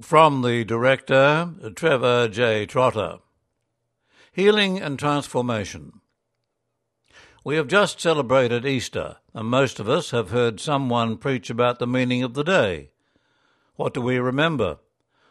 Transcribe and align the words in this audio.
From 0.00 0.40
the 0.40 0.64
director, 0.64 1.50
Trevor 1.76 2.26
J. 2.26 2.64
Trotter. 2.64 3.18
Healing 4.32 4.80
and 4.80 4.98
Transformation. 4.98 6.00
We 7.44 7.56
have 7.56 7.66
just 7.66 8.00
celebrated 8.00 8.64
Easter, 8.64 9.18
and 9.34 9.48
most 9.48 9.78
of 9.78 9.90
us 9.90 10.10
have 10.10 10.30
heard 10.30 10.60
someone 10.60 11.18
preach 11.18 11.50
about 11.50 11.78
the 11.78 11.86
meaning 11.86 12.22
of 12.22 12.32
the 12.32 12.42
day. 12.42 12.92
What 13.76 13.92
do 13.92 14.00
we 14.00 14.18
remember? 14.18 14.78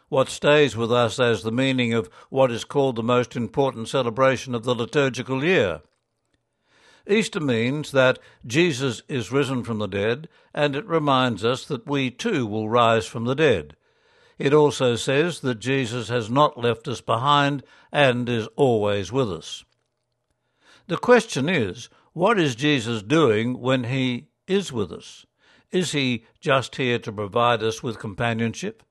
What 0.08 0.28
stays 0.28 0.76
with 0.76 0.92
us 0.92 1.18
as 1.18 1.42
the 1.42 1.50
meaning 1.50 1.92
of 1.92 2.08
what 2.30 2.52
is 2.52 2.62
called 2.62 2.94
the 2.94 3.02
most 3.02 3.34
important 3.34 3.88
celebration 3.88 4.54
of 4.54 4.62
the 4.62 4.76
liturgical 4.76 5.42
year? 5.42 5.80
Easter 7.04 7.40
means 7.40 7.90
that 7.90 8.20
Jesus 8.46 9.02
is 9.08 9.32
risen 9.32 9.64
from 9.64 9.80
the 9.80 9.88
dead, 9.88 10.28
and 10.54 10.76
it 10.76 10.86
reminds 10.86 11.44
us 11.44 11.64
that 11.64 11.88
we 11.88 12.12
too 12.12 12.46
will 12.46 12.68
rise 12.68 13.06
from 13.06 13.24
the 13.24 13.34
dead. 13.34 13.74
It 14.38 14.54
also 14.54 14.96
says 14.96 15.40
that 15.40 15.60
Jesus 15.60 16.08
has 16.08 16.30
not 16.30 16.58
left 16.58 16.88
us 16.88 17.00
behind 17.00 17.62
and 17.92 18.28
is 18.28 18.48
always 18.56 19.12
with 19.12 19.30
us. 19.30 19.64
The 20.86 20.96
question 20.96 21.48
is, 21.48 21.88
what 22.12 22.38
is 22.38 22.54
Jesus 22.54 23.02
doing 23.02 23.60
when 23.60 23.84
he 23.84 24.28
is 24.46 24.72
with 24.72 24.92
us? 24.92 25.24
Is 25.70 25.92
he 25.92 26.24
just 26.40 26.76
here 26.76 26.98
to 26.98 27.12
provide 27.12 27.62
us 27.62 27.82
with 27.82 27.98
companionship? 27.98 28.82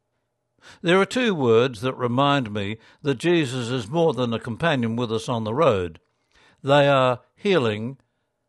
There 0.82 1.00
are 1.00 1.06
two 1.06 1.36
words 1.36 1.82
that 1.82 1.94
remind 1.96 2.52
me 2.52 2.78
that 3.02 3.18
Jesus 3.18 3.70
is 3.70 3.90
more 3.90 4.14
than 4.14 4.34
a 4.34 4.40
companion 4.40 4.96
with 4.96 5.12
us 5.12 5.28
on 5.28 5.44
the 5.44 5.54
road. 5.54 6.00
They 6.64 6.88
are 6.88 7.22
healing 7.36 7.98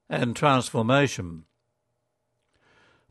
and 0.08 0.36
transformation. 0.36 1.44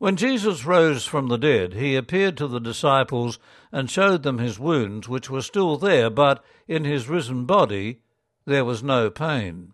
When 0.02 0.16
Jesus 0.16 0.66
rose 0.66 1.06
from 1.06 1.28
the 1.28 1.38
dead, 1.38 1.76
he 1.76 1.96
appeared 1.96 2.36
to 2.38 2.48
the 2.48 2.60
disciples 2.60 3.38
and 3.72 3.88
showed 3.88 4.24
them 4.24 4.40
his 4.40 4.58
wounds, 4.58 5.08
which 5.08 5.30
were 5.30 5.44
still 5.44 5.78
there, 5.78 6.10
but 6.10 6.44
in 6.68 6.86
his 6.86 7.08
risen 7.08 7.46
body 7.46 8.00
there 8.48 8.66
was 8.66 8.82
no 8.82 9.12
pain. 9.12 9.74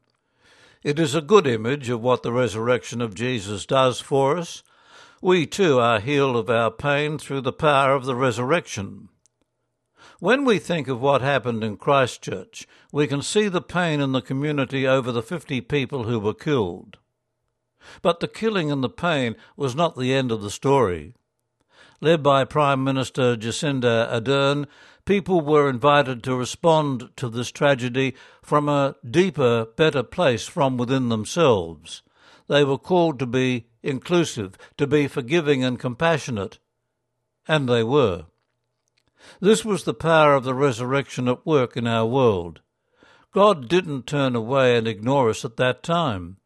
It 0.83 0.99
is 0.99 1.15
a 1.15 1.21
good 1.21 1.47
image 1.47 1.87
of 1.87 2.01
what 2.01 2.23
the 2.23 2.33
resurrection 2.33 2.99
of 2.99 3.15
Jesus 3.15 3.65
does 3.65 4.01
for 4.01 4.37
us. 4.37 4.63
We 5.21 5.45
too 5.45 5.79
are 5.79 6.01
healed 6.01 6.35
of 6.35 6.49
our 6.49 6.71
pain 6.71 7.17
through 7.17 7.39
the 7.39 7.53
power 7.53 7.93
of 7.93 8.03
the 8.03 8.13
resurrection. 8.13 9.07
When 10.19 10.43
we 10.43 10.59
think 10.59 10.89
of 10.89 10.99
what 10.99 11.21
happened 11.21 11.63
in 11.63 11.77
Christchurch, 11.77 12.67
we 12.91 13.07
can 13.07 13.21
see 13.21 13.47
the 13.47 13.61
pain 13.61 14.01
in 14.01 14.11
the 14.11 14.21
community 14.21 14.85
over 14.85 15.13
the 15.13 15.23
50 15.23 15.61
people 15.61 16.03
who 16.03 16.19
were 16.19 16.33
killed. 16.33 16.97
But 18.01 18.19
the 18.19 18.27
killing 18.27 18.71
and 18.71 18.83
the 18.83 18.89
pain 18.89 19.35
was 19.55 19.75
not 19.75 19.95
the 19.95 20.13
end 20.13 20.31
of 20.31 20.41
the 20.41 20.49
story. 20.49 21.13
Led 21.99 22.21
by 22.21 22.43
Prime 22.43 22.83
Minister 22.83 23.35
Jacinda 23.35 24.07
Ardern, 24.11 24.67
people 25.05 25.41
were 25.41 25.69
invited 25.69 26.23
to 26.23 26.35
respond 26.35 27.09
to 27.15 27.29
this 27.29 27.51
tragedy 27.51 28.13
from 28.41 28.69
a 28.69 28.95
deeper, 29.09 29.65
better 29.75 30.03
place 30.03 30.47
from 30.47 30.77
within 30.77 31.09
themselves. 31.09 32.03
They 32.47 32.63
were 32.63 32.77
called 32.77 33.19
to 33.19 33.25
be 33.25 33.67
inclusive, 33.81 34.57
to 34.77 34.85
be 34.85 35.07
forgiving 35.07 35.63
and 35.63 35.79
compassionate. 35.79 36.59
And 37.47 37.67
they 37.67 37.83
were. 37.83 38.25
This 39.39 39.65
was 39.65 39.83
the 39.83 39.93
power 39.93 40.35
of 40.35 40.43
the 40.43 40.53
resurrection 40.53 41.27
at 41.27 41.45
work 41.45 41.75
in 41.75 41.87
our 41.87 42.05
world. 42.05 42.61
God 43.31 43.67
didn't 43.67 44.07
turn 44.07 44.35
away 44.35 44.77
and 44.77 44.87
ignore 44.87 45.29
us 45.29 45.43
at 45.43 45.57
that 45.57 45.83
time. 45.83 46.37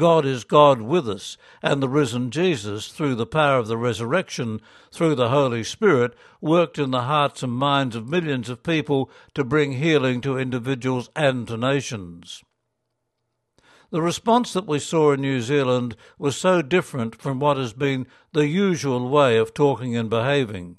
God 0.00 0.24
is 0.24 0.44
God 0.44 0.80
with 0.80 1.06
us, 1.06 1.36
and 1.62 1.82
the 1.82 1.88
risen 1.88 2.30
Jesus, 2.30 2.88
through 2.88 3.16
the 3.16 3.26
power 3.26 3.58
of 3.58 3.68
the 3.68 3.76
resurrection, 3.76 4.62
through 4.90 5.14
the 5.14 5.28
Holy 5.28 5.62
Spirit, 5.62 6.14
worked 6.40 6.78
in 6.78 6.90
the 6.90 7.02
hearts 7.02 7.42
and 7.42 7.52
minds 7.52 7.94
of 7.94 8.08
millions 8.08 8.48
of 8.48 8.62
people 8.62 9.10
to 9.34 9.44
bring 9.44 9.72
healing 9.72 10.22
to 10.22 10.38
individuals 10.38 11.10
and 11.14 11.46
to 11.48 11.58
nations. 11.58 12.42
The 13.90 14.00
response 14.00 14.54
that 14.54 14.66
we 14.66 14.78
saw 14.78 15.12
in 15.12 15.20
New 15.20 15.42
Zealand 15.42 15.96
was 16.18 16.34
so 16.34 16.62
different 16.62 17.20
from 17.20 17.38
what 17.38 17.58
has 17.58 17.74
been 17.74 18.06
the 18.32 18.48
usual 18.48 19.06
way 19.10 19.36
of 19.36 19.52
talking 19.52 19.94
and 19.96 20.08
behaving. 20.08 20.78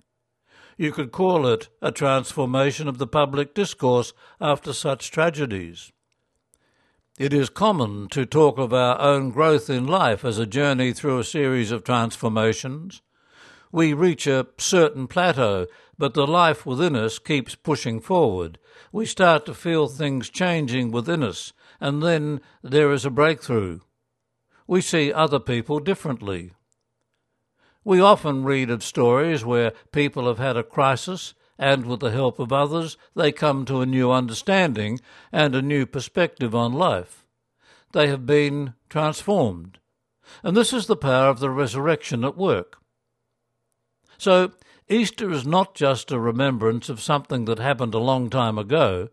You 0.78 0.92
could 0.92 1.12
call 1.12 1.46
it 1.46 1.70
a 1.80 1.92
transformation 1.92 2.88
of 2.88 2.98
the 2.98 3.06
public 3.06 3.54
discourse 3.54 4.14
after 4.40 4.74
such 4.74 5.12
tragedies. 5.12 5.92
It 7.22 7.34
is 7.34 7.52
common 7.52 8.08
to 8.14 8.26
talk 8.26 8.58
of 8.58 8.74
our 8.74 9.00
own 9.00 9.30
growth 9.30 9.70
in 9.70 9.86
life 9.86 10.26
as 10.26 10.40
a 10.40 10.48
journey 10.48 10.92
through 10.92 11.20
a 11.20 11.24
series 11.24 11.70
of 11.70 11.84
transformations. 11.84 13.04
We 13.72 13.94
reach 13.94 14.26
a 14.26 14.48
certain 14.58 15.06
plateau, 15.06 15.68
but 16.00 16.16
the 16.16 16.26
life 16.26 16.66
within 16.66 16.96
us 16.96 17.20
keeps 17.20 17.54
pushing 17.54 18.00
forward. 18.00 18.58
We 18.92 19.06
start 19.06 19.46
to 19.46 19.54
feel 19.54 19.88
things 19.88 20.32
changing 20.32 20.90
within 20.90 21.22
us, 21.22 21.54
and 21.80 22.02
then 22.02 22.42
there 22.64 22.92
is 22.92 23.06
a 23.06 23.12
breakthrough. 23.12 23.82
We 24.66 24.82
see 24.82 25.14
other 25.14 25.40
people 25.40 25.80
differently. 25.80 26.54
We 27.84 28.02
often 28.02 28.46
read 28.46 28.72
of 28.72 28.84
stories 28.84 29.46
where 29.46 29.74
people 29.92 30.26
have 30.26 30.40
had 30.40 30.58
a 30.58 30.64
crisis 30.64 31.36
and 31.62 31.86
with 31.86 32.00
the 32.00 32.10
help 32.10 32.40
of 32.40 32.52
others, 32.52 32.98
they 33.16 33.32
come 33.32 33.66
to 33.66 33.82
a 33.82 33.86
new 33.86 34.12
understanding 34.12 35.00
and 35.32 35.54
a 35.54 35.62
new 35.62 35.86
perspective 35.86 36.56
on 36.56 36.74
life. 36.74 37.24
They 37.92 38.08
have 38.08 38.26
been 38.26 38.74
transformed. 38.90 39.78
And 40.42 40.58
this 40.58 40.74
is 40.74 40.88
the 40.88 40.96
power 40.96 41.30
of 41.30 41.40
the 41.40 41.52
resurrection 41.52 42.26
at 42.26 42.36
work. 42.36 42.78
So, 44.18 44.54
Easter 44.90 45.32
is 45.32 45.46
not 45.46 45.76
just 45.76 46.12
a 46.12 46.20
remembrance 46.20 46.90
of 46.90 47.00
something 47.00 47.46
that 47.46 47.60
happened 47.60 47.94
a 47.94 48.00
long 48.00 48.32
time 48.32 48.58
ago 48.58 49.10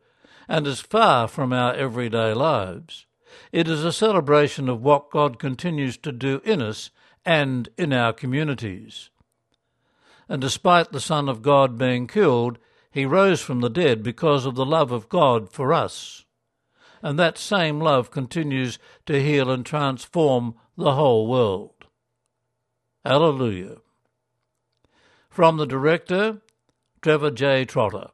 and 0.48 0.66
is 0.66 0.80
far 0.80 1.28
from 1.28 1.52
our 1.52 1.74
everyday 1.74 2.32
lives. 2.32 3.04
It 3.52 3.68
is 3.68 3.84
a 3.84 3.92
celebration 3.92 4.70
of 4.70 4.80
what 4.80 5.10
God 5.10 5.38
continues 5.38 5.98
to 5.98 6.12
do 6.12 6.40
in 6.44 6.62
us 6.62 6.90
and 7.26 7.68
in 7.76 7.92
our 7.92 8.14
communities 8.14 9.10
and 10.28 10.40
despite 10.40 10.92
the 10.92 11.00
Son 11.00 11.28
of 11.28 11.42
God 11.42 11.78
being 11.78 12.06
killed, 12.06 12.58
he 12.90 13.06
rose 13.06 13.40
from 13.40 13.60
the 13.60 13.70
dead 13.70 14.02
because 14.02 14.44
of 14.44 14.54
the 14.54 14.66
love 14.66 14.92
of 14.92 15.08
God 15.08 15.52
for 15.52 15.72
us. 15.72 16.24
And 17.02 17.18
that 17.18 17.38
same 17.38 17.80
love 17.80 18.10
continues 18.10 18.78
to 19.06 19.22
heal 19.22 19.50
and 19.50 19.64
transform 19.64 20.54
the 20.76 20.94
whole 20.94 21.26
world. 21.28 21.86
Alleluia. 23.04 23.76
From 25.30 25.56
the 25.56 25.66
director, 25.66 26.42
Trevor 27.00 27.30
J. 27.30 27.64
Trotter. 27.64 28.10